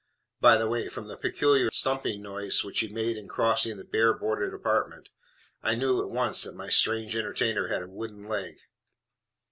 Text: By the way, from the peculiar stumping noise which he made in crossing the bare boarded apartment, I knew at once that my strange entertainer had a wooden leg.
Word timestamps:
By 0.39 0.57
the 0.57 0.67
way, 0.67 0.89
from 0.89 1.07
the 1.09 1.15
peculiar 1.15 1.69
stumping 1.69 2.23
noise 2.23 2.63
which 2.63 2.79
he 2.79 2.87
made 2.87 3.17
in 3.17 3.27
crossing 3.27 3.77
the 3.77 3.85
bare 3.85 4.13
boarded 4.15 4.51
apartment, 4.51 5.09
I 5.61 5.75
knew 5.75 6.01
at 6.01 6.09
once 6.09 6.41
that 6.43 6.55
my 6.55 6.69
strange 6.69 7.15
entertainer 7.15 7.67
had 7.67 7.83
a 7.83 7.87
wooden 7.87 8.27
leg. 8.27 8.57